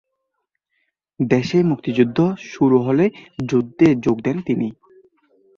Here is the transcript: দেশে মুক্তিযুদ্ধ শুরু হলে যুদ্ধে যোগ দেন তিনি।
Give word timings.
দেশে 1.19 1.59
মুক্তিযুদ্ধ 1.63 2.17
শুরু 2.51 2.77
হলে 2.81 3.05
যুদ্ধে 3.49 3.87
যোগ 4.05 4.17
দেন 4.21 4.37
তিনি। 4.41 4.67